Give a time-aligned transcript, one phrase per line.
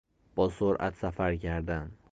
[0.35, 1.91] با سرعت سفر کردن